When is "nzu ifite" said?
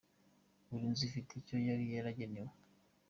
0.91-1.31